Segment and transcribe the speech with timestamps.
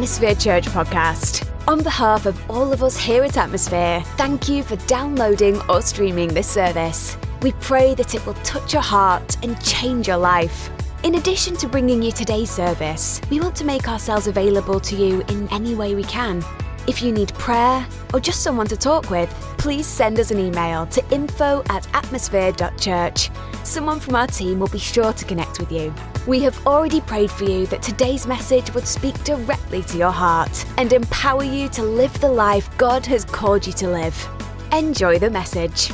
[0.00, 1.46] Atmosphere Church podcast.
[1.68, 6.28] On behalf of all of us here at Atmosphere, thank you for downloading or streaming
[6.32, 7.18] this service.
[7.42, 10.70] We pray that it will touch your heart and change your life.
[11.02, 15.20] In addition to bringing you today's service, we want to make ourselves available to you
[15.28, 16.42] in any way we can.
[16.88, 20.86] If you need prayer or just someone to talk with, please send us an email
[20.86, 23.30] to info at atmosphere.church.
[23.64, 25.92] Someone from our team will be sure to connect with you.
[26.26, 30.66] We have already prayed for you that today's message would speak directly to your heart
[30.76, 34.28] and empower you to live the life God has called you to live.
[34.70, 35.90] Enjoy the message.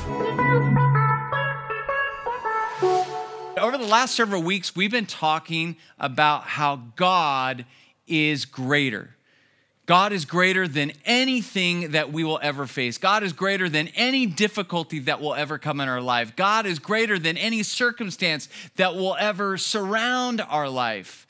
[3.57, 7.65] Over the last several weeks, we've been talking about how God
[8.07, 9.16] is greater.
[9.87, 12.99] God is greater than anything that we will ever face.
[12.99, 16.35] God is greater than any difficulty that will ever come in our life.
[16.35, 21.27] God is greater than any circumstance that will ever surround our life.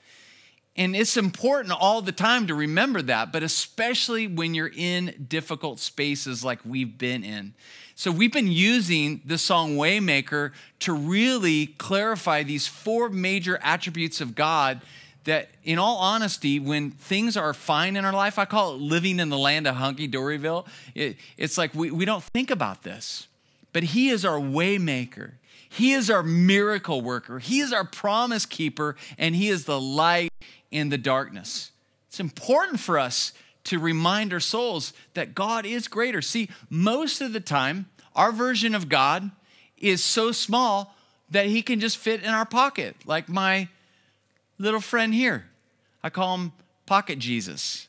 [0.74, 5.78] And it's important all the time to remember that, but especially when you're in difficult
[5.78, 7.54] spaces like we've been in.
[7.94, 14.34] So, we've been using the song Waymaker to really clarify these four major attributes of
[14.34, 14.82] God
[15.26, 19.20] that, in all honesty, when things are fine in our life, I call it living
[19.20, 20.66] in the land of hunky doryville.
[20.94, 23.28] It, it's like we, we don't think about this,
[23.72, 25.32] but He is our waymaker.
[25.68, 27.38] He is our miracle worker.
[27.38, 30.32] He is our promise keeper, and He is the light
[30.70, 31.72] in the darkness.
[32.08, 33.32] It's important for us
[33.64, 36.22] to remind our souls that God is greater.
[36.22, 39.32] See, most of the time, our version of God
[39.76, 40.94] is so small
[41.30, 43.68] that He can just fit in our pocket, like my
[44.58, 45.46] little friend here.
[46.02, 46.52] I call him
[46.86, 47.88] Pocket Jesus.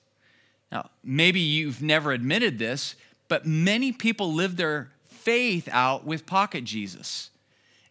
[0.71, 2.95] Now, maybe you've never admitted this,
[3.27, 7.29] but many people live their faith out with Pocket Jesus.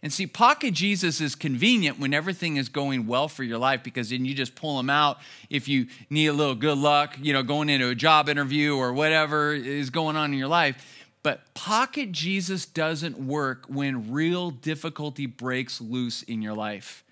[0.02, 4.10] And see, Pocket Jesus is convenient when everything is going well for your life because
[4.10, 5.18] then you just pull him out
[5.50, 8.92] if you need a little good luck, you know, going into a job interview or
[8.92, 10.76] whatever is going on in your life.
[11.22, 17.02] But Pocket Jesus doesn't work when real difficulty breaks loose in your life.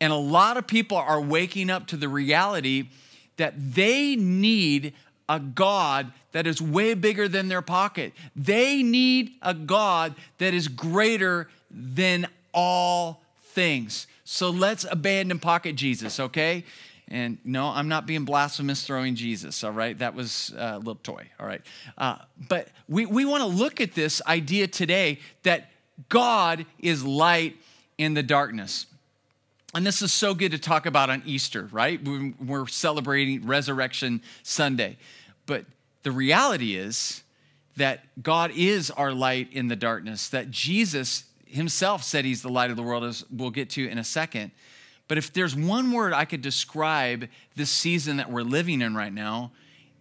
[0.00, 2.88] And a lot of people are waking up to the reality
[3.36, 4.94] that they need
[5.28, 8.12] a God that is way bigger than their pocket.
[8.34, 14.06] They need a God that is greater than all things.
[14.24, 16.64] So let's abandon pocket Jesus, okay?
[17.08, 19.98] And no, I'm not being blasphemous throwing Jesus, all right?
[19.98, 21.62] That was a little toy, all right?
[21.98, 22.16] Uh,
[22.48, 25.70] but we, we want to look at this idea today that
[26.08, 27.56] God is light
[27.98, 28.86] in the darkness.
[29.74, 32.00] And this is so good to talk about on Easter, right?
[32.04, 34.98] We're celebrating Resurrection Sunday.
[35.46, 35.66] But
[36.02, 37.22] the reality is
[37.76, 42.70] that God is our light in the darkness, that Jesus himself said he's the light
[42.70, 44.50] of the world, as we'll get to in a second.
[45.08, 49.12] But if there's one word I could describe this season that we're living in right
[49.12, 49.52] now,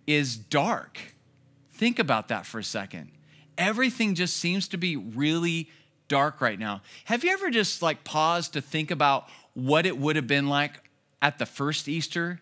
[0.07, 1.00] is dark.
[1.72, 3.12] Think about that for a second.
[3.57, 5.69] Everything just seems to be really
[6.07, 6.81] dark right now.
[7.06, 9.28] Have you ever just like paused to think about
[9.66, 10.81] what it would have been like
[11.22, 12.42] at the first Easter?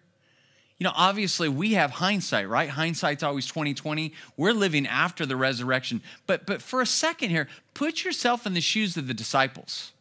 [0.77, 2.69] You know, obviously we have hindsight, right?
[2.69, 4.13] Hindsight's always 2020.
[4.35, 6.01] We're living after the resurrection.
[6.27, 9.91] But but for a second here, put yourself in the shoes of the disciples.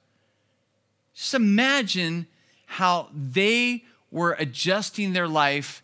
[1.15, 2.27] Just imagine
[2.67, 5.83] how they were adjusting their life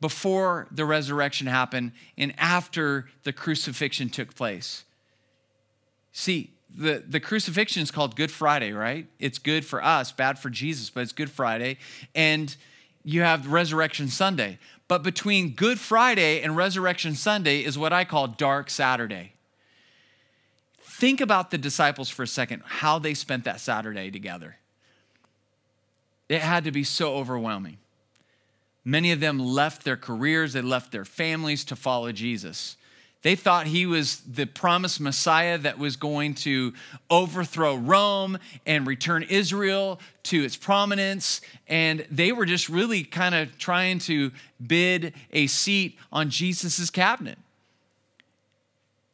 [0.00, 4.84] before the resurrection happened and after the crucifixion took place.
[6.12, 9.06] See, the, the crucifixion is called Good Friday, right?
[9.18, 11.78] It's good for us, bad for Jesus, but it's Good Friday.
[12.14, 12.54] And
[13.04, 14.58] you have Resurrection Sunday.
[14.88, 19.34] But between Good Friday and Resurrection Sunday is what I call Dark Saturday.
[20.80, 24.56] Think about the disciples for a second, how they spent that Saturday together.
[26.28, 27.78] It had to be so overwhelming.
[28.84, 32.76] Many of them left their careers, they left their families to follow Jesus.
[33.24, 36.74] They thought he was the promised Messiah that was going to
[37.08, 41.40] overthrow Rome and return Israel to its prominence.
[41.66, 44.30] And they were just really kind of trying to
[44.64, 47.38] bid a seat on Jesus' cabinet.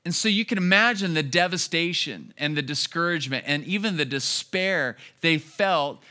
[0.04, 5.38] And so you can imagine the devastation and the discouragement and even the despair they
[5.38, 6.02] felt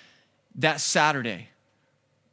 [0.55, 1.49] that Saturday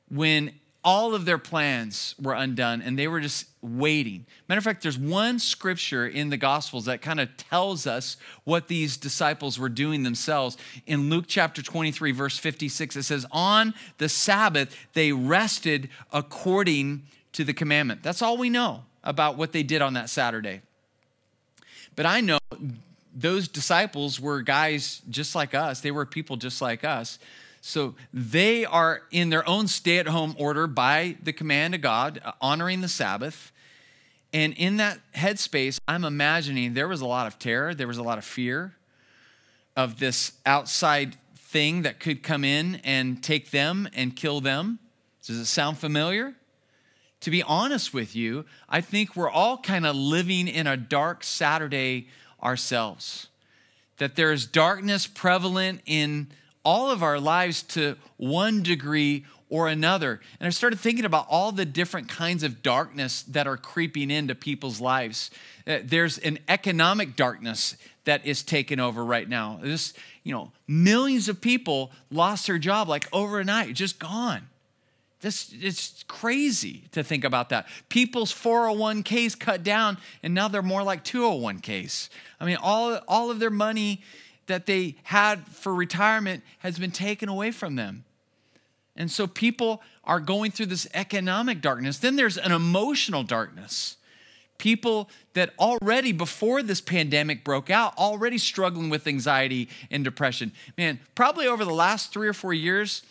[0.09, 0.53] when
[0.87, 4.25] all of their plans were undone and they were just waiting.
[4.49, 8.69] Matter of fact, there's one scripture in the Gospels that kind of tells us what
[8.69, 10.57] these disciples were doing themselves.
[10.87, 17.43] In Luke chapter 23, verse 56, it says, On the Sabbath, they rested according to
[17.43, 18.05] the commandment.
[18.05, 20.61] That's all we know about what they did on that Saturday.
[21.97, 22.39] But I know
[23.13, 27.19] those disciples were guys just like us, they were people just like us.
[27.67, 32.21] So they are in their own stay at home order by the command of God,
[32.25, 33.51] uh, honoring the Sabbath.
[34.33, 38.05] And in that headspace, I'm imagining there was a lot of terror, there was a
[38.05, 38.77] lot of fear
[39.75, 44.79] of this outside thing that could come in and take them and kill them.
[45.27, 46.37] Does it sound familiar?
[47.23, 51.25] To be honest with you, I think we're all kind of living in a dark
[51.25, 52.07] Saturday
[52.41, 53.27] ourselves.
[53.97, 56.29] That there is darkness prevalent in
[56.67, 60.21] all of our lives to one degree or another.
[60.41, 64.35] And I started thinking about all the different kinds of darkness that are creeping into
[64.35, 65.31] people's lives.
[65.65, 69.61] Uh, there's an economic darkness that is taken over right now.
[69.63, 74.49] This, you know, millions of people lost their job like overnight, just gone.
[75.21, 77.69] This it's crazy to think about that.
[77.89, 82.09] People's 401ks cut down and now they're more like 201ks.
[82.41, 84.03] I mean, all, all of their money
[84.47, 88.05] that they had for retirement has been taken away from them.
[88.97, 91.99] And so people are going through this economic darkness.
[91.99, 93.97] Then there's an emotional darkness.
[94.59, 100.53] People that already before this pandemic broke out, already struggling with anxiety and depression.
[100.79, 103.03] Man, probably over the last three or four years,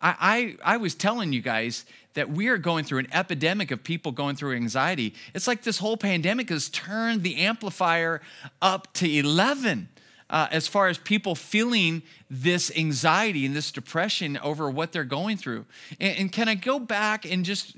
[0.00, 3.82] I, I, I was telling you guys that we are going through an epidemic of
[3.82, 5.12] people going through anxiety.
[5.34, 8.22] It's like this whole pandemic has turned the amplifier
[8.62, 9.88] up to 11
[10.28, 15.36] uh, as far as people feeling this anxiety and this depression over what they're going
[15.36, 15.64] through.
[16.00, 17.76] And, and can I go back and just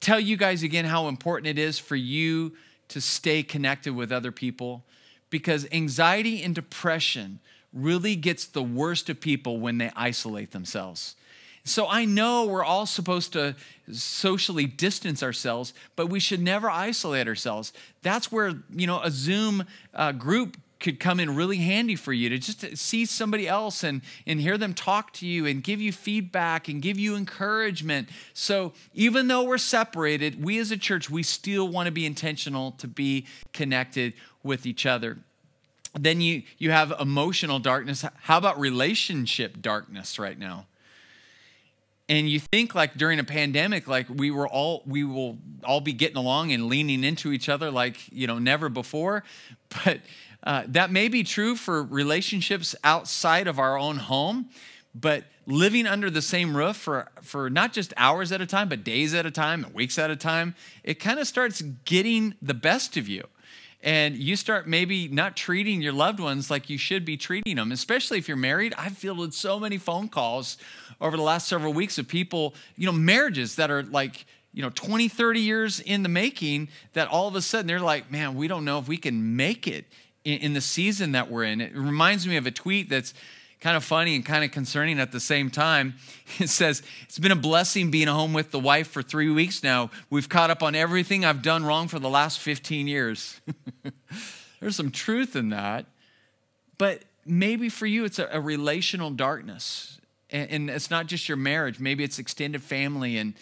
[0.00, 2.52] tell you guys again how important it is for you
[2.88, 4.84] to stay connected with other people?
[5.30, 7.40] Because anxiety and depression
[7.72, 11.16] really gets the worst of people when they isolate themselves.
[11.64, 13.56] So I know we're all supposed to
[13.90, 17.72] socially distance ourselves, but we should never isolate ourselves.
[18.02, 19.64] That's where, you know, a Zoom
[19.94, 24.02] uh, group could come in really handy for you to just see somebody else and,
[24.26, 28.10] and hear them talk to you and give you feedback and give you encouragement.
[28.34, 32.72] So even though we're separated, we as a church, we still want to be intentional
[32.72, 35.16] to be connected with each other.
[35.98, 38.04] Then you, you have emotional darkness.
[38.22, 40.66] How about relationship darkness right now?
[42.08, 45.92] and you think like during a pandemic like we were all we will all be
[45.92, 49.24] getting along and leaning into each other like you know never before
[49.84, 50.00] but
[50.44, 54.50] uh, that may be true for relationships outside of our own home,
[54.94, 58.84] but living under the same roof for, for not just hours at a time, but
[58.84, 62.54] days at a time, and weeks at a time, it kind of starts getting the
[62.54, 63.24] best of you.
[63.82, 67.70] And you start maybe not treating your loved ones like you should be treating them,
[67.70, 68.72] especially if you're married.
[68.78, 70.56] I've fielded so many phone calls
[71.02, 74.70] over the last several weeks of people, you know, marriages that are like, you know
[74.70, 78.46] 20 30 years in the making that all of a sudden they're like man we
[78.46, 79.84] don't know if we can make it
[80.24, 81.60] in, in the season that we're in.
[81.60, 83.14] It reminds me of a tweet that's
[83.60, 85.94] kind of funny and kind of concerning at the same time.
[86.38, 89.90] It says, It's been a blessing being home with the wife for three weeks now.
[90.10, 93.40] We've caught up on everything I've done wrong for the last 15 years.
[94.60, 95.86] There's some truth in that.
[96.78, 100.00] But maybe for you, it's a, a relational darkness.
[100.30, 103.18] And, and, it's not just your marriage, maybe it's extended family.
[103.18, 103.34] And,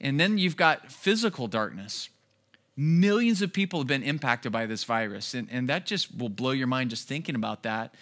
[0.00, 2.08] and then you've got physical darkness.
[2.82, 6.52] Millions of people have been impacted by this virus, and, and that just will blow
[6.52, 7.94] your mind just thinking about that.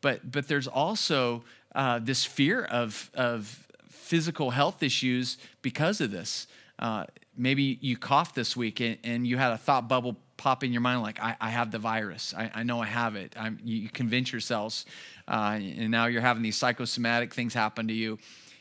[0.00, 1.42] But, but there's also
[1.74, 6.46] uh, this fear of, of physical health issues because of this.
[6.78, 10.72] Uh, maybe you coughed this week and, and, you had a thought bubble pop in
[10.72, 12.32] your mind like, I, I have the virus.
[12.36, 13.34] I, I, know I have it.
[13.36, 14.86] I'm, you convince yourselves,
[15.26, 18.20] uh, and now you're having these psychosomatic things happen to you.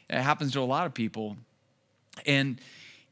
[0.09, 1.37] It happens to a lot of people.
[2.25, 2.59] And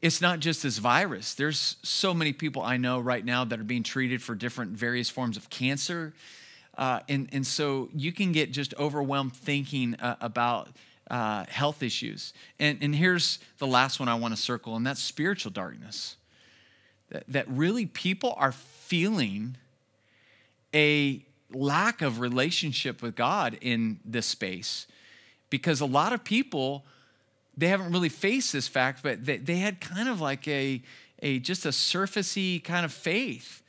[0.04, 1.32] it's not just this virus.
[1.32, 5.08] There's so many people I know right now that are being treated for different various
[5.08, 6.12] forms of cancer.
[6.76, 10.68] Uh, and, and so you can get just overwhelmed thinking uh, about
[11.10, 12.34] uh, health issues.
[12.58, 16.16] And, and here's the last one I want to circle, and that's spiritual darkness.
[17.08, 19.56] That, that really people are feeling
[20.74, 24.86] a lack of relationship with God in this space
[25.48, 26.84] because a lot of people
[27.56, 30.82] they haven't really faced this fact, but they, they had kind of like a,
[31.20, 33.62] a just a surfacey kind of faith.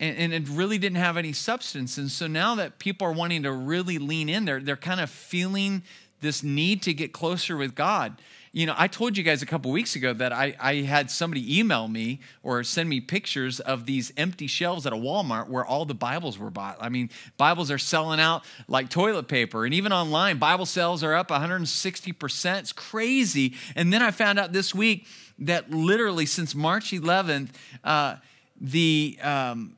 [0.00, 1.98] And, and, it really didn't have any substance.
[1.98, 5.08] And so now that people are wanting to really lean in, they're, they're kind of
[5.08, 5.84] feeling
[6.20, 8.20] this need to get closer with God
[8.54, 11.58] you know, I told you guys a couple weeks ago that I, I had somebody
[11.58, 15.84] email me or send me pictures of these empty shelves at a Walmart where all
[15.84, 16.76] the Bibles were bought.
[16.80, 19.64] I mean, Bibles are selling out like toilet paper.
[19.64, 22.58] And even online, Bible sales are up 160%.
[22.60, 23.54] It's crazy.
[23.74, 25.08] And then I found out this week
[25.40, 27.50] that literally since March 11th,
[27.82, 28.16] uh,
[28.60, 29.18] the.
[29.20, 29.76] Um,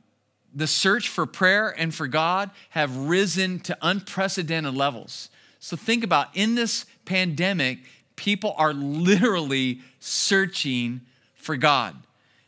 [0.54, 5.28] the search for prayer and for God have risen to unprecedented levels.
[5.58, 7.80] So think about in this pandemic,
[8.16, 11.02] people are literally searching
[11.34, 11.96] for God.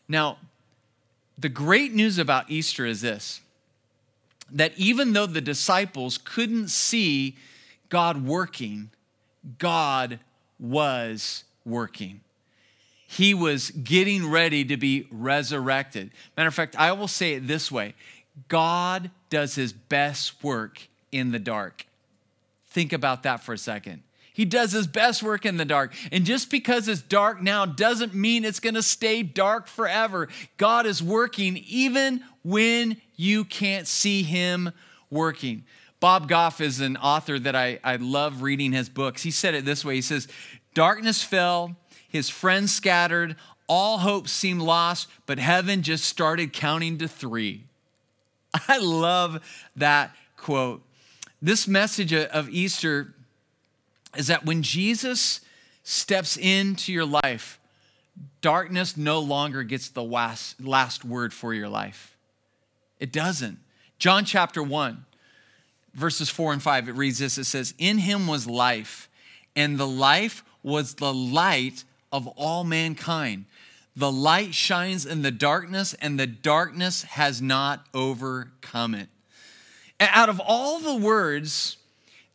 [0.08, 0.38] Now,
[1.38, 3.40] the great news about Easter is this
[4.50, 7.36] that even though the disciples couldn't see
[7.90, 8.90] God working,
[9.58, 10.20] God
[10.58, 12.20] was working.
[13.06, 16.10] He was getting ready to be resurrected.
[16.36, 17.94] Matter of fact, I will say it this way
[18.48, 21.86] God does his best work in the dark.
[22.68, 24.02] Think about that for a second.
[24.38, 25.92] He does his best work in the dark.
[26.12, 30.28] And just because it's dark now doesn't mean it's going to stay dark forever.
[30.58, 34.70] God is working even when you can't see him
[35.10, 35.64] working.
[35.98, 39.24] Bob Goff is an author that I, I love reading his books.
[39.24, 40.28] He said it this way He says,
[40.72, 41.74] Darkness fell,
[42.08, 43.34] his friends scattered,
[43.66, 47.64] all hope seemed lost, but heaven just started counting to three.
[48.68, 49.40] I love
[49.74, 50.84] that quote.
[51.42, 53.16] This message of Easter
[54.18, 55.40] is that when Jesus
[55.84, 57.60] steps into your life,
[58.40, 62.16] darkness no longer gets the last, last word for your life.
[62.98, 63.60] It doesn't.
[64.00, 65.04] John chapter 1,
[65.94, 69.08] verses 4 and 5, it reads this it says, In him was life,
[69.54, 73.44] and the life was the light of all mankind.
[73.94, 79.08] The light shines in the darkness, and the darkness has not overcome it.
[80.00, 81.77] Out of all the words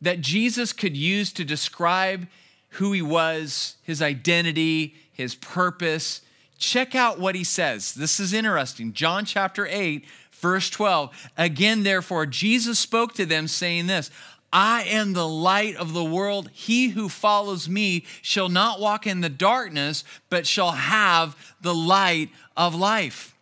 [0.04, 2.26] that Jesus could use to describe
[2.70, 6.20] who he was, his identity, his purpose.
[6.58, 7.94] Check out what he says.
[7.94, 8.92] This is interesting.
[8.92, 11.30] John chapter 8, verse 12.
[11.36, 14.10] Again, therefore, Jesus spoke to them, saying this
[14.52, 16.50] I am the light of the world.
[16.52, 22.30] He who follows me shall not walk in the darkness, but shall have the light
[22.56, 23.34] of life.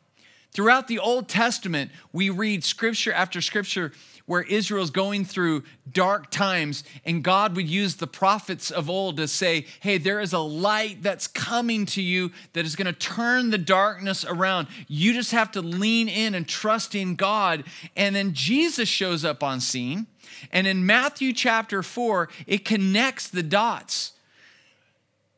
[0.53, 3.93] Throughout the Old Testament, we read scripture after scripture
[4.27, 9.29] where Israel's going through dark times, and God would use the prophets of old to
[9.29, 13.51] say, Hey, there is a light that's coming to you that is going to turn
[13.51, 14.69] the darkness around.
[14.89, 17.65] You just have to lean in and trust in God.
[17.97, 20.07] And then Jesus shows up on scene.
[20.51, 24.13] And in Matthew chapter 4, it connects the dots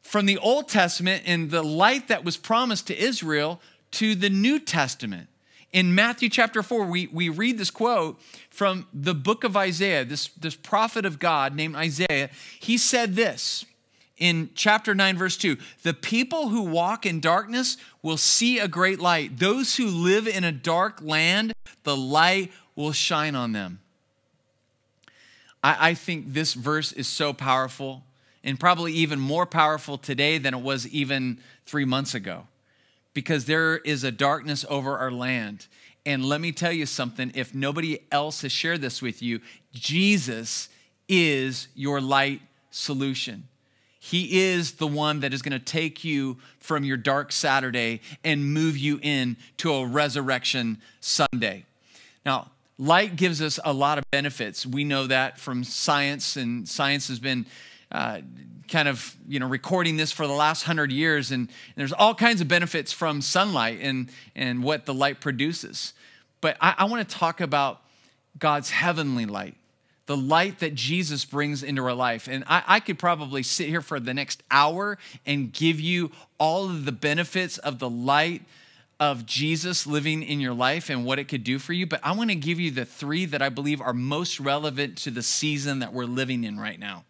[0.02, 3.60] from the Old Testament and the light that was promised to Israel
[3.92, 5.28] to the New Testament
[5.74, 10.28] in Matthew chapter 4, we, we read this quote from the book of Isaiah, this,
[10.28, 12.30] this prophet of God named Isaiah.
[12.60, 13.66] He said this
[14.16, 19.00] in chapter 9, verse 2 The people who walk in darkness will see a great
[19.00, 19.40] light.
[19.40, 21.52] Those who live in a dark land,
[21.82, 23.80] the light will shine on them.
[25.60, 28.04] I, I think this verse is so powerful
[28.44, 32.46] and probably even more powerful today than it was even three months ago
[33.14, 35.66] because there is a darkness over our land.
[36.04, 39.40] And let me tell you something if nobody else has shared this with you,
[39.72, 40.68] Jesus
[41.08, 43.48] is your light solution.
[43.98, 48.52] He is the one that is going to take you from your dark Saturday and
[48.52, 51.64] move you in to a resurrection Sunday.
[52.26, 54.66] Now, light gives us a lot of benefits.
[54.66, 57.46] We know that from science, and science has been
[57.94, 58.20] uh,
[58.68, 62.14] kind of you know recording this for the last hundred years, and, and there's all
[62.14, 65.94] kinds of benefits from sunlight and and what the light produces.
[66.40, 67.80] But I, I want to talk about
[68.38, 69.54] God's heavenly light,
[70.06, 72.28] the light that Jesus brings into our life.
[72.28, 76.66] And I, I could probably sit here for the next hour and give you all
[76.66, 78.42] of the benefits of the light
[79.00, 82.12] of Jesus living in your life and what it could do for you, but I
[82.12, 85.80] want to give you the three that I believe are most relevant to the season
[85.80, 87.04] that we're living in right now.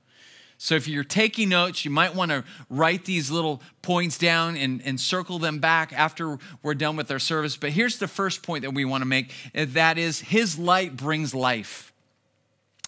[0.64, 4.80] So if you're taking notes, you might want to write these little points down and,
[4.83, 7.54] and circle them back after we're done with our service.
[7.54, 11.35] But here's the first point that we want to make that is, His light brings
[11.35, 11.92] life.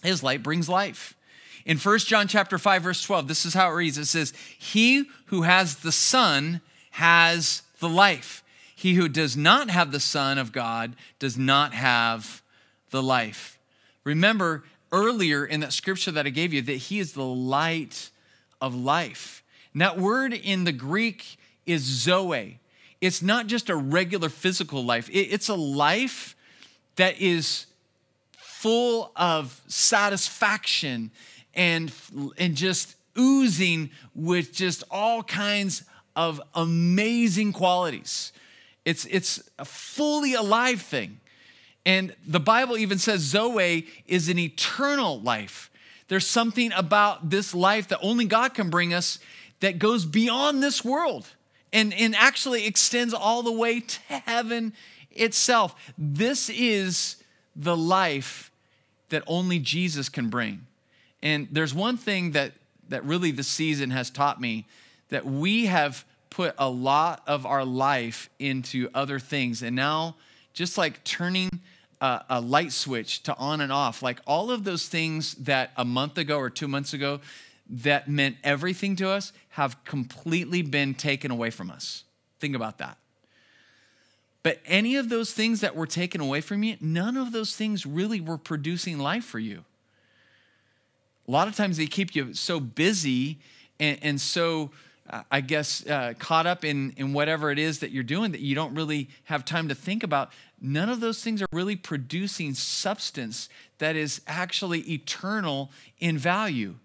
[0.01, 1.13] His light brings life.
[1.67, 3.99] In 1 John chapter 5 verse 12, this is how it reads.
[3.99, 6.61] It says, "He who has the Son
[6.93, 8.43] has the life.
[8.75, 12.41] He who does not have the Son of God does not have
[12.89, 13.59] the life."
[14.03, 18.09] Remember, earlier in that scripture that I gave you that he is the light
[18.61, 19.43] of life.
[19.73, 22.59] And that word in the Greek is zoe.
[22.99, 26.35] It's not just a regular physical life, it's a life
[26.95, 27.67] that is
[28.37, 31.11] full of satisfaction
[31.53, 31.91] and,
[32.37, 35.83] and just oozing with just all kinds
[36.15, 38.33] of amazing qualities.
[38.83, 41.19] It's, it's a fully alive thing.
[41.87, 45.71] And the Bible even says Zoe is an eternal life.
[46.09, 49.19] There's something about this life that only God can bring us
[49.61, 51.29] that goes beyond this world
[51.71, 54.73] and, and actually extends all the way to heaven
[55.11, 55.75] itself.
[55.97, 57.23] This is
[57.55, 58.51] the life
[59.07, 60.67] that only Jesus can bring.
[61.23, 62.51] And there's one thing that,
[62.89, 64.65] that really the season has taught me
[65.07, 69.63] that we have put a lot of our life into other things.
[69.63, 70.17] And now,
[70.53, 71.61] just like turning
[72.01, 75.85] a, a, light switch to on and off, like all of those things that a
[75.85, 77.19] month ago or two months ago
[77.69, 82.03] that meant everything to us have completely been taken away from us.
[82.39, 82.97] Think about that.
[84.43, 87.85] But any of those things that were taken away from you, none of those things
[87.85, 89.65] really were producing life for you.
[91.27, 93.39] A lot of times they keep you so busy
[93.79, 94.71] and, and so,
[95.09, 98.41] uh, I guess, uh, caught up in, in whatever it is that you're doing that
[98.41, 100.31] you don't really have time to think about.
[100.61, 103.47] None of those things are really producing substance
[103.77, 106.75] that is actually eternal in value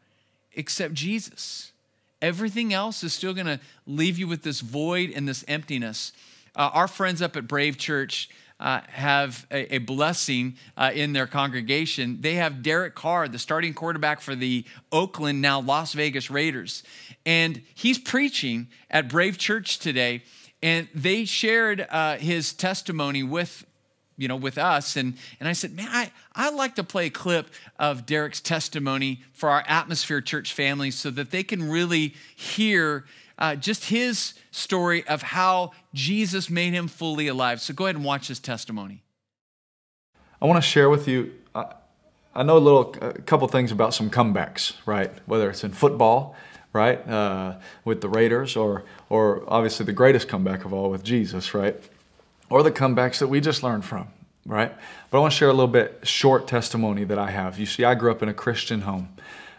[0.54, 1.72] except Jesus.
[2.20, 6.12] Everything else is still going to leave you with this void and this emptiness.
[6.54, 8.28] Uh, our friends up at Brave Church
[8.62, 12.18] uh, have a, a blessing uh, in their congregation.
[12.20, 16.84] They have Derek Carr, the starting quarterback for the Oakland, now Las Vegas Raiders.
[17.26, 20.22] And he's preaching at Brave Church today.
[20.62, 23.66] And they shared uh, his testimony with
[24.18, 24.96] you know, with us.
[24.96, 29.22] And, and I said, man, I, I'd like to play a clip of Derek's testimony
[29.32, 33.06] for our Atmosphere Church family so that they can really hear
[33.38, 37.60] uh, just his story of how Jesus made him fully alive.
[37.60, 39.02] So go ahead and watch his testimony.
[40.40, 41.32] I want to share with you.
[42.34, 45.12] I know a little, a couple things about some comebacks, right?
[45.26, 46.34] Whether it's in football,
[46.72, 51.52] right, uh, with the Raiders, or or obviously the greatest comeback of all with Jesus,
[51.52, 51.76] right,
[52.48, 54.08] or the comebacks that we just learned from,
[54.46, 54.72] right?
[55.10, 57.58] But I want to share a little bit short testimony that I have.
[57.58, 59.10] You see, I grew up in a Christian home.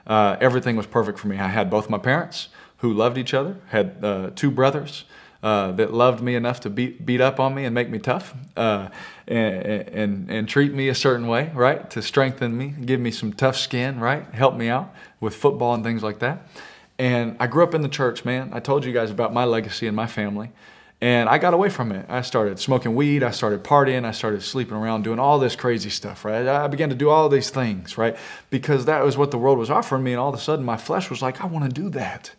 [0.08, 1.38] Uh, everything was perfect for me.
[1.38, 2.50] I had both my parents
[2.84, 5.06] who loved each other, had uh, two brothers
[5.42, 8.36] uh, that loved me enough to beat, beat up on me and make me tough
[8.58, 8.90] uh,
[9.26, 11.90] and, and, and treat me a certain way, right?
[11.92, 14.26] To strengthen me, give me some tough skin, right?
[14.34, 16.46] Help me out with football and things like that.
[17.00, 18.50] And I grew up in the church, man.
[18.52, 20.52] I told you guys about my legacy and my family.
[21.00, 22.06] And I got away from it.
[22.10, 23.24] I started smoking weed.
[23.24, 24.04] I started partying.
[24.04, 26.46] I started sleeping around, doing all this crazy stuff, right?
[26.46, 28.18] I began to do all these things, right?
[28.50, 30.12] Because that was what the world was offering me.
[30.12, 32.32] And all of a sudden, my flesh was like, I want to do that.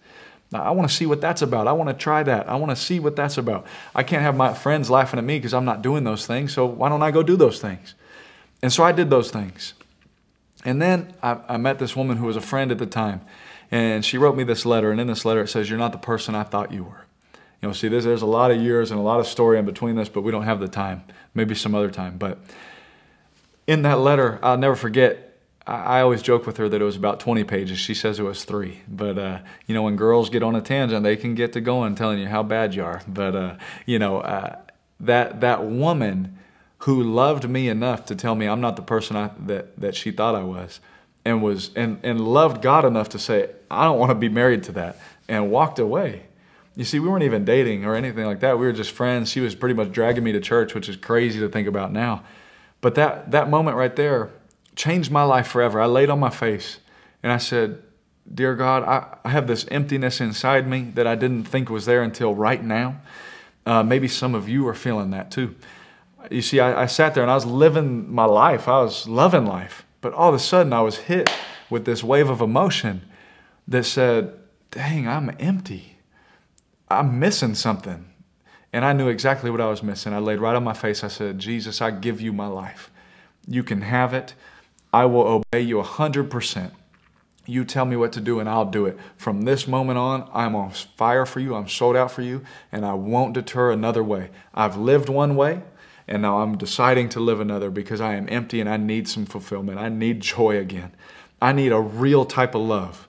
[0.53, 1.67] I want to see what that's about.
[1.67, 2.49] I want to try that.
[2.49, 3.67] I want to see what that's about.
[3.95, 6.53] I can't have my friends laughing at me because I'm not doing those things.
[6.53, 7.95] So why don't I go do those things?
[8.63, 9.75] And so I did those things.
[10.65, 13.21] And then I, I met this woman who was a friend at the time.
[13.71, 14.91] And she wrote me this letter.
[14.91, 17.05] And in this letter, it says, You're not the person I thought you were.
[17.61, 19.65] You know, see, there's, there's a lot of years and a lot of story in
[19.65, 21.03] between this, but we don't have the time.
[21.35, 22.19] Maybe some other time.
[22.19, 22.39] But
[23.67, 25.34] in that letter, I'll never forget.
[25.67, 27.79] I, always joke with her that it was about 20 pages.
[27.79, 28.81] She says it was three.
[28.87, 31.95] But, uh, you know, when girls get on a tangent, they can get to going
[31.95, 33.03] telling you how bad you are.
[33.09, 34.57] But, uh, you know, uh,
[35.01, 36.39] that, that woman
[36.79, 40.11] who loved me enough to tell me I'm not the person I, that, that she
[40.11, 40.81] thought I was
[41.25, 44.65] and was and, and loved God enough to say, I don't want to be married
[44.65, 44.99] to that
[45.29, 46.25] and walked away
[46.77, 48.59] you see, we weren't even dating or anything like that.
[48.59, 49.31] We were just friends.
[49.31, 52.25] She was pretty much dragging me to church, which is crazy to think about now.
[52.81, 54.31] But that, that moment right there
[54.77, 55.81] changed my life forever.
[55.81, 56.79] I laid on my face
[57.23, 57.83] and I said,
[58.33, 62.03] Dear God, I, I have this emptiness inside me that I didn't think was there
[62.03, 63.01] until right now.
[63.67, 65.55] Uh, maybe some of you are feeling that too.
[66.31, 69.47] You see, I, I sat there and I was living my life, I was loving
[69.47, 69.85] life.
[70.01, 71.31] But all of a sudden, I was hit
[71.71, 73.03] with this wave of emotion
[73.67, 74.35] that said,
[74.71, 75.99] Dang, I'm empty.
[76.89, 78.07] I'm missing something.
[78.73, 80.13] And I knew exactly what I was missing.
[80.13, 81.05] I laid right on my face.
[81.05, 82.91] I said, Jesus, I give you my life.
[83.47, 84.35] You can have it.
[84.95, 86.71] I will obey you 100%.
[87.47, 88.97] You tell me what to do and I'll do it.
[89.17, 91.57] From this moment on, I'm on fire for you.
[91.57, 94.31] I'm sold out for you and I won't deter another way.
[94.55, 95.63] I've lived one way
[96.07, 99.27] and now I'm deciding to live another because I am empty and I need some
[99.27, 99.81] fulfillment.
[99.81, 100.93] I need joy again.
[101.43, 103.09] I need a real type of love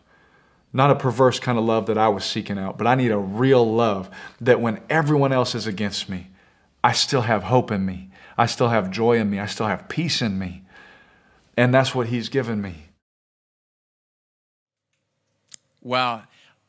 [0.74, 3.18] not a perverse kind of love that I was seeking out, but I need a
[3.18, 4.10] real love
[4.42, 6.28] that when everyone else is against me,
[6.84, 8.10] I still have hope in me.
[8.38, 9.40] I still have joy in me.
[9.40, 10.65] I still have peace in me.
[11.58, 12.86] And that's what He's given me.
[15.82, 16.24] Wow.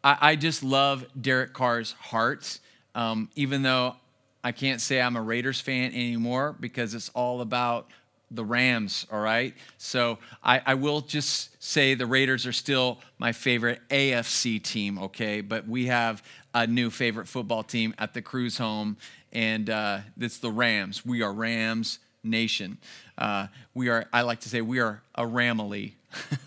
[0.05, 2.61] I, I just love Derek Carr's heart.
[2.95, 3.97] Um, even though
[4.45, 7.89] I can't say I'm a Raiders fan anymore because it's all about
[8.31, 9.55] the Rams, all right?
[9.79, 15.41] So I, I, will just say the Raiders are still my favorite AFC team, okay?
[15.41, 16.23] But we have
[16.53, 18.97] a new favorite football team at the Cruise home,
[19.33, 21.07] and uh, it's the Rams.
[21.07, 22.79] We are Rams Nation.
[23.19, 25.93] Uh, we are, I like to say, we are a Ramily.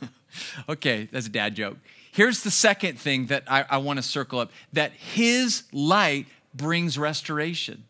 [0.70, 1.78] okay, that's a dad joke.
[2.12, 6.98] Here's the second thing that I, I want to circle up that his light brings
[6.98, 7.86] restoration.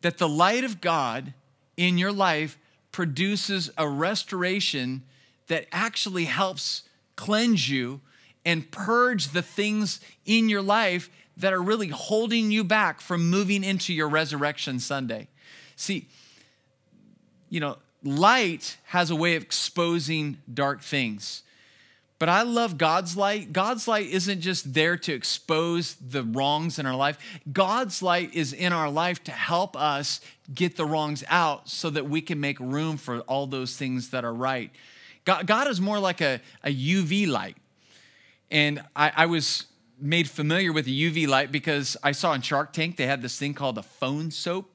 [0.00, 1.32] That the light of God
[1.76, 2.58] in your life
[2.92, 5.02] produces a restoration
[5.48, 6.82] that actually helps
[7.14, 8.00] cleanse you
[8.44, 13.62] and purge the things in your life that are really holding you back from moving
[13.62, 15.28] into your resurrection Sunday.
[15.76, 16.08] See,
[17.48, 21.42] you know, light has a way of exposing dark things.
[22.18, 23.52] But I love God's light.
[23.52, 27.18] God's light isn't just there to expose the wrongs in our life.
[27.52, 30.20] God's light is in our life to help us
[30.54, 34.24] get the wrongs out so that we can make room for all those things that
[34.24, 34.70] are right.
[35.26, 37.56] God, God is more like a, a UV light.
[38.50, 39.66] And I, I was
[40.00, 43.38] made familiar with the UV light because I saw in Shark Tank they had this
[43.38, 44.66] thing called a PhoneSoap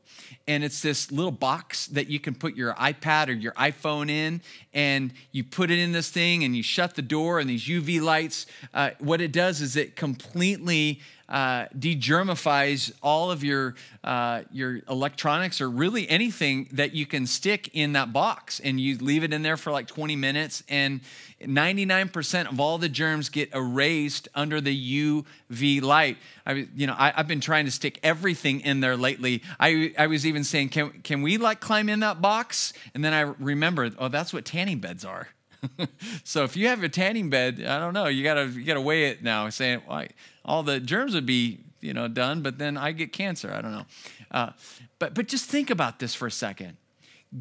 [0.48, 4.41] and it's this little box that you can put your iPad or your iPhone in,
[4.74, 8.02] and you put it in this thing, and you shut the door, and these UV
[8.02, 8.46] lights.
[8.74, 11.00] Uh, what it does is it completely
[11.32, 17.70] uh, degermifies all of your uh, your electronics or really anything that you can stick
[17.74, 21.00] in that box, and you leave it in there for like 20 minutes, and
[21.41, 25.24] 99% of all the germs get erased under the
[25.56, 26.17] UV light.
[26.46, 29.41] I, you know, I, have been trying to stick everything in there lately.
[29.60, 32.74] I, I was even saying, can, can we like climb in that box?
[32.94, 35.30] And then I remembered, oh, that's what tanning beds are.
[36.24, 39.06] so if you have a tanning bed, I don't know, you gotta you gotta weigh
[39.06, 40.06] it now, saying well,
[40.43, 43.54] all the germs would be you know done, but then I get cancer.
[43.54, 43.86] I don't know.
[44.32, 44.52] Uh,
[45.00, 46.78] but but just think about this for a second.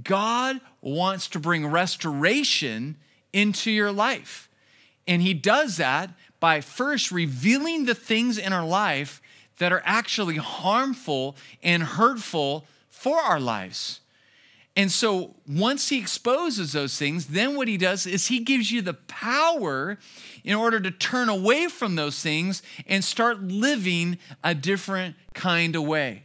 [0.03, 2.97] God wants to bring restoration
[3.33, 4.49] into your life.
[5.07, 9.21] And He does that by first revealing the things in our life
[9.59, 14.00] that are actually harmful and hurtful for our lives.
[14.81, 18.81] And so once he exposes those things, then what he does is he gives you
[18.81, 19.99] the power
[20.43, 25.83] in order to turn away from those things and start living a different kind of
[25.83, 26.23] way.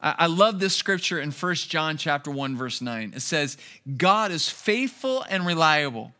[0.00, 3.14] I love this scripture in 1 John chapter 1 verse 9.
[3.16, 3.56] It says,
[3.96, 6.12] "God is faithful and reliable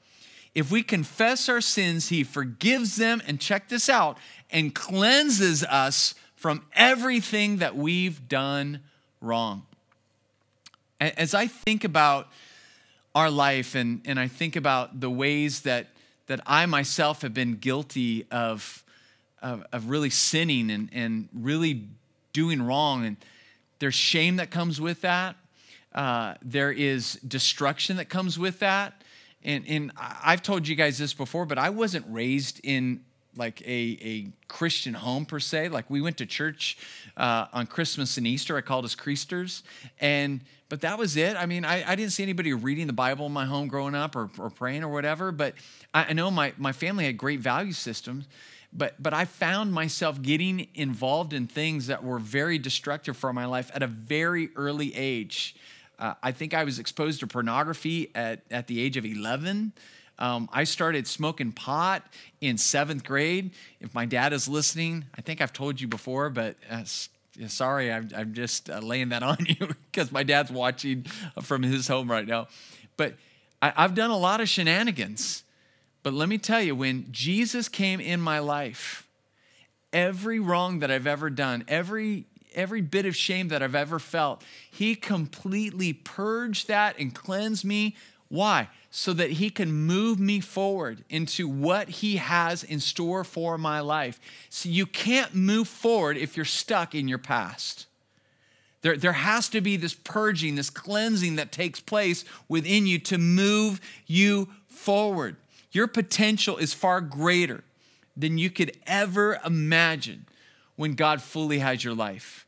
[0.56, 4.18] if we confess our sins, He forgives them, and check this out,
[4.50, 8.80] and cleanses us from everything that we've done
[9.20, 9.66] wrong.
[11.00, 12.28] As I think about
[13.14, 15.88] our life and, and I think about the ways that,
[16.26, 18.84] that I myself have been guilty of,
[19.40, 21.88] of, of really sinning and, and really
[22.32, 23.16] doing wrong, and
[23.78, 25.36] there's shame that comes with that.
[25.94, 29.02] Uh, there is destruction that comes with that
[29.44, 33.04] and, and I've told you guys this before, but I wasn't raised in
[33.38, 35.68] like a, a Christian home per se.
[35.68, 36.76] Like we went to church
[37.16, 38.56] uh, on Christmas and Easter.
[38.56, 39.62] I called us Creasters.
[40.00, 41.36] And but that was it.
[41.36, 44.14] I mean, I, I didn't see anybody reading the Bible in my home growing up
[44.14, 45.32] or, or praying or whatever.
[45.32, 45.54] But
[45.94, 48.26] I, I know my, my family had great value systems.
[48.70, 53.46] But but I found myself getting involved in things that were very destructive for my
[53.46, 55.56] life at a very early age.
[55.98, 59.72] Uh, I think I was exposed to pornography at, at the age of 11.
[60.18, 62.02] Um, I started smoking pot
[62.40, 63.52] in seventh grade.
[63.80, 66.82] If my dad is listening, I think I've told you before, but uh,
[67.46, 71.06] sorry, I'm, I'm just uh, laying that on you because my dad's watching
[71.42, 72.48] from his home right now.
[72.96, 73.14] But
[73.62, 75.44] I, I've done a lot of shenanigans.
[76.02, 79.06] But let me tell you, when Jesus came in my life,
[79.92, 84.42] every wrong that I've ever done, every every bit of shame that I've ever felt.
[84.70, 87.94] He completely purged that and cleansed me.
[88.28, 88.68] Why?
[88.90, 93.80] So that He can move me forward into what He has in store for my
[93.80, 94.20] life.
[94.50, 97.86] So you can't move forward if you're stuck in your past.
[98.82, 103.18] There, there has to be this purging, this cleansing that takes place within you to
[103.18, 105.36] move you forward.
[105.72, 107.64] Your potential is far greater
[108.16, 110.26] than you could ever imagine
[110.76, 112.46] when God fully has your life.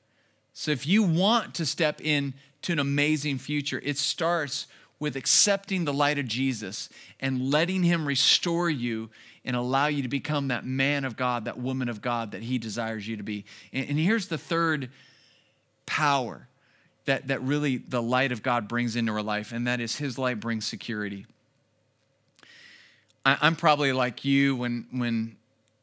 [0.52, 4.66] So if you want to step into an amazing future, it starts
[5.00, 9.08] with accepting the light of Jesus and letting him restore you
[9.44, 12.58] and allow you to become that man of God, that woman of God that he
[12.58, 13.46] desires you to be.
[13.72, 14.90] And, here's the third
[15.86, 16.46] power
[17.06, 20.18] that, that really the light of God brings into our life, and that is his
[20.18, 21.24] light brings security.
[23.24, 25.36] I, I'm probably like you when, when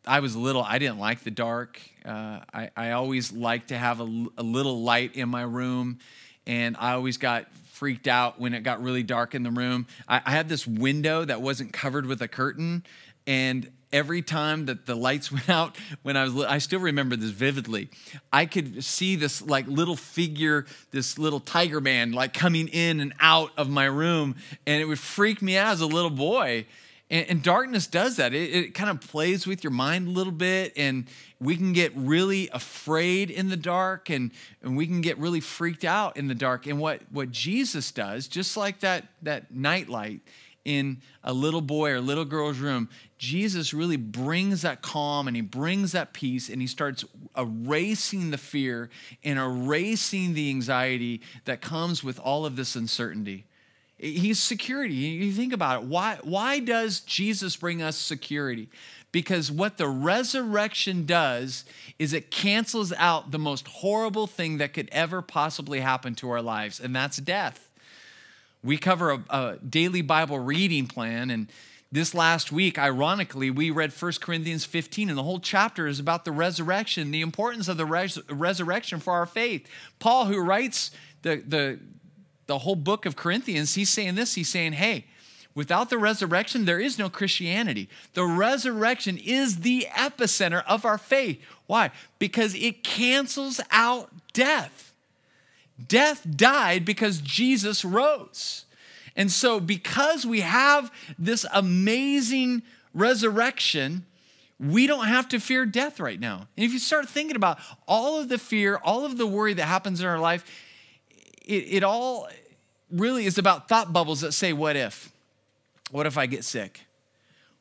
[0.05, 1.81] I was little, I didn't like the dark.
[2.05, 5.97] Uh, I, I always liked to have a, a little light in my room,
[6.45, 9.87] and I always got freaked out when it got really dark in the room.
[10.07, 12.83] I, I had this window that wasn't covered with a curtain,
[13.27, 17.29] and every time that the lights went out when I was I still remember this
[17.29, 17.89] vividly.
[18.31, 23.13] I could see this like little figure, this little tiger man like coming in and
[23.19, 24.35] out of my room
[24.65, 26.65] and it would freak me out as a little boy.
[27.09, 28.33] And, and darkness does that.
[28.33, 31.05] It, it kind of plays with your mind a little bit, and
[31.39, 35.85] we can get really afraid in the dark, and, and we can get really freaked
[35.85, 36.67] out in the dark.
[36.67, 40.21] And what, what Jesus does, just like that, that nightlight,
[40.67, 45.41] in a little boy or little girl's room, Jesus really brings that calm and he
[45.41, 47.05] brings that peace and he starts
[47.37, 48.89] erasing the fear
[49.23, 53.45] and erasing the anxiety that comes with all of this uncertainty.
[53.97, 54.93] He's security.
[54.93, 55.87] You think about it.
[55.87, 58.69] Why, why does Jesus bring us security?
[59.11, 61.65] Because what the resurrection does
[61.97, 66.41] is it cancels out the most horrible thing that could ever possibly happen to our
[66.41, 67.71] lives, and that's death.
[68.63, 71.47] We cover a, a daily Bible reading plan, and
[71.91, 76.25] this last week, ironically, we read 1 Corinthians 15, and the whole chapter is about
[76.25, 79.67] the resurrection, the importance of the res- resurrection for our faith.
[79.99, 81.79] Paul, who writes the, the,
[82.47, 84.33] the whole book of Corinthians, he's saying this.
[84.33, 85.05] He's saying, hey,
[85.53, 87.89] without the resurrection, there is no Christianity.
[88.13, 91.41] The resurrection is the epicenter of our faith.
[91.67, 91.91] Why?
[92.19, 94.93] Because it cancels out death.
[95.87, 98.65] Death died because Jesus rose.
[99.15, 102.61] And so, because we have this amazing
[102.93, 104.05] resurrection,
[104.59, 106.47] we don't have to fear death right now.
[106.55, 109.65] And if you start thinking about all of the fear, all of the worry that
[109.65, 110.45] happens in our life,
[111.47, 112.29] it, it all
[112.91, 115.11] really is about thought bubbles that say, What if?
[115.89, 116.81] What if I get sick?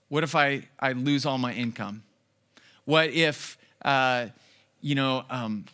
[0.08, 2.02] What if I, I lose all my income?
[2.84, 4.26] What if, uh,
[4.80, 5.64] you know, um,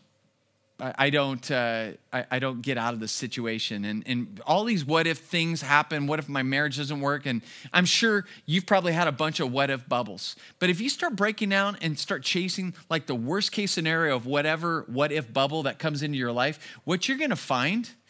[0.80, 3.84] I, don't, uh, I, I, don't get out of the situation?
[3.84, 6.06] And, and all these what if things happen.
[6.06, 7.26] What if my marriage doesn't work?
[7.26, 10.34] And I'm sure you've probably had a bunch of what if bubbles.
[10.58, 14.26] But if you start breaking down and start chasing like the worst case scenario of
[14.26, 17.90] whatever what if bubble that comes into your life, what you're going to find–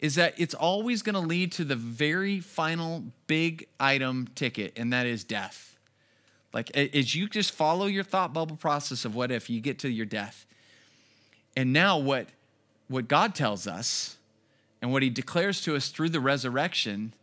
[0.00, 4.92] is that it's always going to lead to the very final big item ticket, and
[4.92, 5.78] that is death.
[6.52, 9.88] Like, as you just follow your thought bubble process of what if you get to
[9.88, 10.46] your death.
[11.56, 12.28] And now, what,
[12.88, 14.16] what God tells us
[14.80, 17.14] and what He declares to us through the resurrection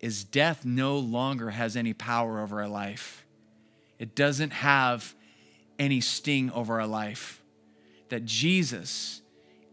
[0.00, 3.24] is death no longer has any power over our life.
[3.98, 5.14] It doesn't have
[5.78, 7.40] any sting over our life.
[8.08, 9.22] That Jesus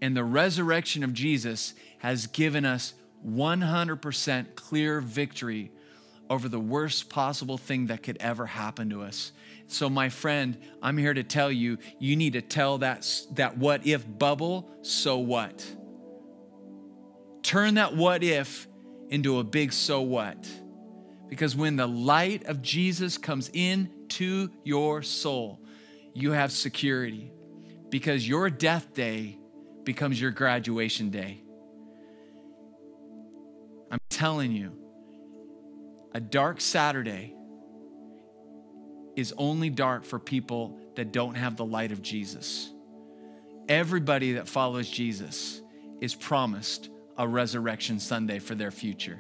[0.01, 2.93] and the resurrection of Jesus has given us
[3.25, 5.71] 100% clear victory
[6.29, 9.31] over the worst possible thing that could ever happen to us.
[9.67, 13.85] So, my friend, I'm here to tell you you need to tell that, that what
[13.85, 15.65] if bubble, so what?
[17.43, 18.67] Turn that what if
[19.09, 20.47] into a big so what.
[21.27, 25.59] Because when the light of Jesus comes into your soul,
[26.13, 27.31] you have security.
[27.89, 29.38] Because your death day
[29.83, 31.43] becomes your graduation day.
[33.91, 34.71] I'm telling you,
[36.13, 37.34] a dark Saturday
[39.15, 42.71] is only dark for people that don't have the light of Jesus.
[43.67, 45.62] Everybody that follows Jesus
[46.02, 49.19] is promised a resurrection Sunday for their future.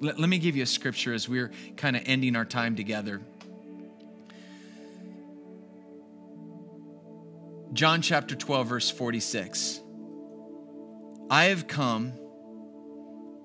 [0.00, 3.20] Let, let me give you a scripture as we're kind of ending our time together.
[7.72, 9.80] John chapter 12, verse 46.
[11.30, 12.12] I have come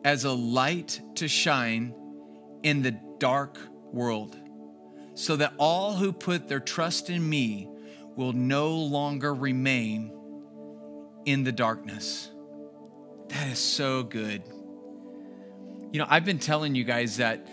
[0.03, 1.93] as a light to shine
[2.63, 3.57] in the dark
[3.91, 4.37] world,
[5.15, 7.69] so that all who put their trust in me
[8.15, 10.13] will no longer remain
[11.25, 12.29] in the darkness.
[13.29, 14.43] That is so good.
[15.91, 17.47] You know, I've been telling you guys that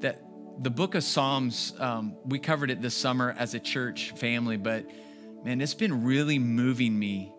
[0.00, 0.22] that
[0.60, 4.86] the book of Psalms, um, we covered it this summer as a church family, but
[5.44, 7.32] man, it's been really moving me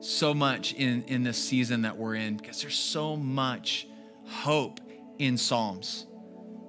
[0.00, 3.86] so much in, in this season that we're in because there's so much
[4.30, 4.80] hope
[5.18, 6.06] in Psalms.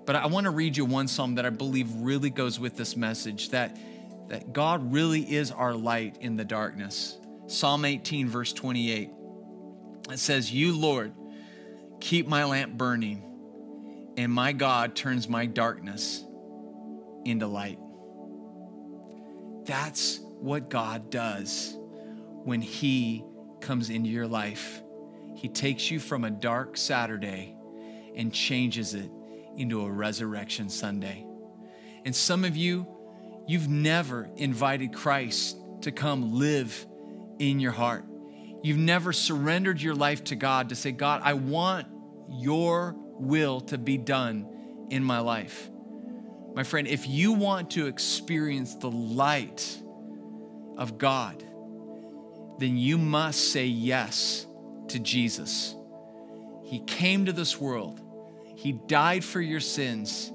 [0.05, 2.97] But I want to read you one psalm that I believe really goes with this
[2.97, 3.77] message that,
[4.29, 7.17] that God really is our light in the darkness.
[7.47, 9.09] Psalm 18, verse 28.
[10.09, 11.13] It says, You, Lord,
[11.99, 13.23] keep my lamp burning,
[14.17, 16.23] and my God turns my darkness
[17.23, 17.79] into light.
[19.65, 21.77] That's what God does
[22.43, 23.23] when He
[23.61, 24.81] comes into your life.
[25.41, 27.55] He takes you from a dark Saturday
[28.15, 29.09] and changes it
[29.57, 31.25] into a resurrection Sunday.
[32.05, 32.85] And some of you,
[33.47, 36.85] you've never invited Christ to come live
[37.39, 38.05] in your heart.
[38.61, 41.87] You've never surrendered your life to God to say, God, I want
[42.29, 44.47] your will to be done
[44.91, 45.71] in my life.
[46.53, 49.81] My friend, if you want to experience the light
[50.77, 51.43] of God,
[52.59, 54.45] then you must say yes
[54.91, 55.75] to Jesus.
[56.63, 57.99] He came to this world,
[58.55, 60.31] He died for your sins,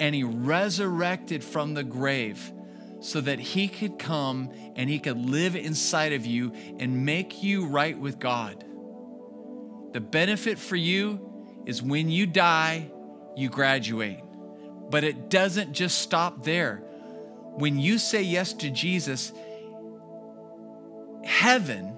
[0.00, 2.52] and He resurrected from the grave
[3.00, 7.66] so that He could come and He could live inside of you and make you
[7.66, 8.64] right with God.
[9.92, 12.90] The benefit for you is when you die,
[13.36, 14.20] you graduate.
[14.90, 16.76] But it doesn't just stop there.
[17.56, 19.32] When you say yes to Jesus,
[21.24, 21.97] heaven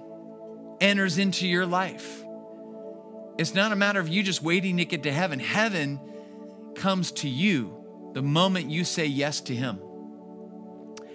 [0.81, 2.23] enters into your life.
[3.37, 5.39] It's not a matter of you just waiting to get to heaven.
[5.39, 5.99] Heaven
[6.75, 9.79] comes to you the moment you say yes to Him.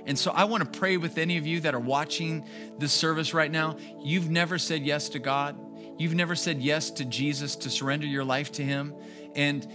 [0.07, 2.47] And so I want to pray with any of you that are watching
[2.79, 3.77] this service right now.
[4.03, 5.57] You've never said yes to God,
[5.99, 8.95] you've never said yes to Jesus to surrender your life to Him.
[9.35, 9.67] And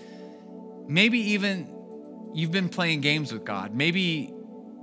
[0.88, 1.70] maybe even
[2.34, 3.76] you've been playing games with God.
[3.76, 4.34] Maybe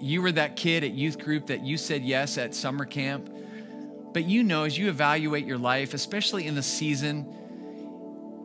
[0.01, 3.31] you were that kid at youth group that you said yes at summer camp.
[4.13, 7.35] But you know, as you evaluate your life, especially in the season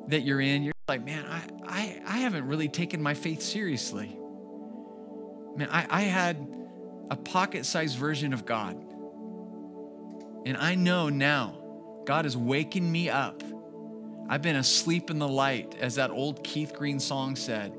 [0.07, 4.17] that you're in, you're like, man, I, I, I haven't really taken my faith seriously.
[5.55, 6.45] Man, I, I had
[7.09, 8.75] a pocket sized version of God.
[10.45, 11.57] And I know now
[12.05, 13.41] God is waking me up.
[14.27, 17.73] I've been asleep in the light, as that old Keith Green song said.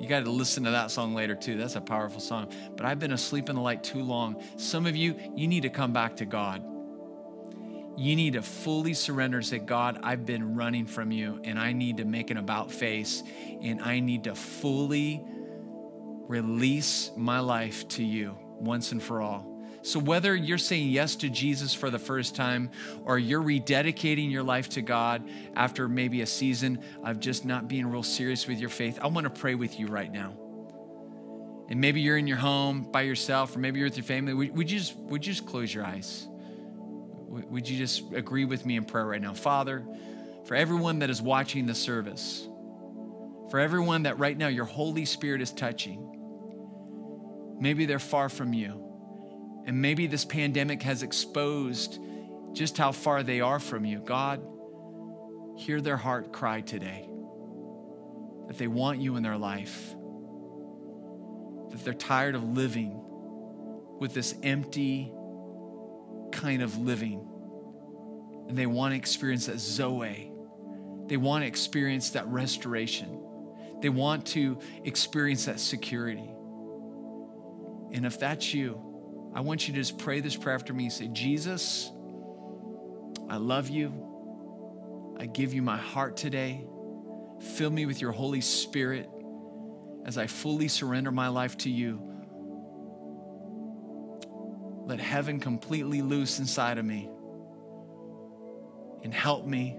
[0.00, 1.56] You got to listen to that song later too.
[1.56, 2.52] That's a powerful song.
[2.76, 4.42] But I've been asleep in the light too long.
[4.56, 6.64] Some of you, you need to come back to God.
[7.96, 11.72] You need to fully surrender and say, God, I've been running from you and I
[11.72, 13.22] need to make an about face
[13.60, 15.24] and I need to fully
[16.26, 19.52] release my life to you once and for all.
[19.84, 22.70] So, whether you're saying yes to Jesus for the first time
[23.04, 27.86] or you're rededicating your life to God after maybe a season of just not being
[27.86, 30.34] real serious with your faith, I want to pray with you right now.
[31.68, 34.34] And maybe you're in your home by yourself, or maybe you're with your family.
[34.34, 36.28] Would, you, just, would you just close your eyes?
[37.32, 39.32] Would you just agree with me in prayer right now?
[39.32, 39.82] Father,
[40.44, 42.46] for everyone that is watching the service,
[43.50, 48.78] for everyone that right now your Holy Spirit is touching, maybe they're far from you.
[49.64, 51.98] And maybe this pandemic has exposed
[52.52, 54.00] just how far they are from you.
[54.00, 54.42] God,
[55.56, 57.08] hear their heart cry today
[58.48, 59.94] that they want you in their life,
[61.70, 63.00] that they're tired of living
[63.98, 65.14] with this empty
[66.32, 67.28] kind of living.
[68.48, 70.32] And they want to experience that Zoe.
[71.06, 73.20] They want to experience that restoration.
[73.80, 76.30] They want to experience that security.
[77.92, 80.90] And if that's you, I want you to just pray this prayer after me.
[80.90, 81.90] Say, Jesus,
[83.28, 85.14] I love you.
[85.18, 86.64] I give you my heart today.
[87.40, 89.08] Fill me with your Holy Spirit
[90.04, 92.11] as I fully surrender my life to you.
[94.86, 97.08] Let heaven completely loose inside of me
[99.02, 99.78] and help me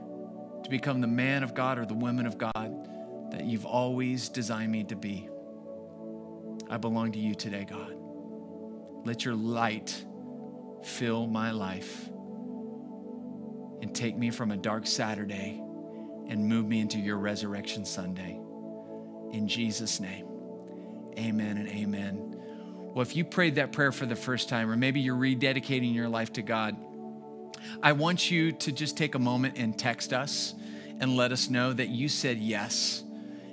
[0.63, 4.71] to become the man of God or the woman of God that you've always designed
[4.71, 5.27] me to be.
[6.69, 7.95] I belong to you today, God.
[9.05, 10.05] Let your light
[10.83, 12.09] fill my life
[13.81, 15.61] and take me from a dark Saturday
[16.29, 18.39] and move me into your resurrection Sunday.
[19.31, 20.27] In Jesus' name,
[21.17, 22.32] amen and amen.
[22.93, 26.07] Well, if you prayed that prayer for the first time, or maybe you're rededicating your
[26.07, 26.75] life to God,
[27.81, 30.53] I want you to just take a moment and text us
[30.99, 33.03] and let us know that you said yes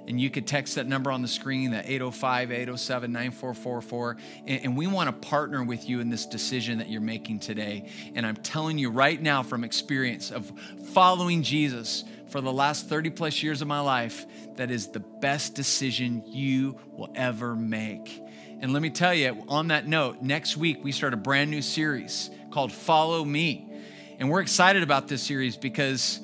[0.06, 4.16] and you could text that number on the screen, that 805 807 9444.
[4.46, 7.88] And we want to partner with you in this decision that you're making today.
[8.14, 10.50] And I'm telling you right now from experience of
[10.92, 14.26] following Jesus for the last 30 plus years of my life,
[14.56, 18.20] that is the best decision you will ever make.
[18.60, 21.62] And let me tell you, on that note, next week we start a brand new
[21.62, 23.66] series called Follow Me.
[24.18, 26.20] And we're excited about this series because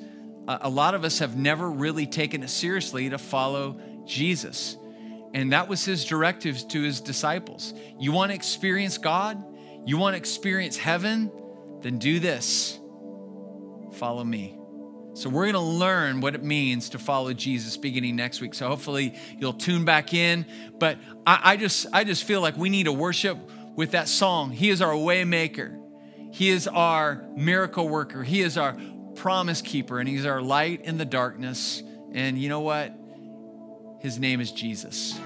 [0.47, 4.77] uh, a lot of us have never really taken it seriously to follow Jesus.
[5.33, 7.73] And that was his directives to his disciples.
[7.99, 9.43] You want to experience God?
[9.85, 11.31] You want to experience heaven?
[11.81, 12.79] Then do this
[13.93, 14.56] follow me.
[15.17, 18.53] So, we're going to learn what it means to follow Jesus beginning next week.
[18.53, 20.45] So, hopefully, you'll tune back in.
[20.79, 23.37] But I, I just, I just feel like we need to worship
[23.75, 24.51] with that song.
[24.51, 25.77] He is our way maker,
[26.31, 28.77] He is our miracle worker, He is our
[29.17, 31.83] promise keeper and he's our light in the darkness.
[32.13, 32.93] And you know what?
[33.99, 35.19] His name is Jesus.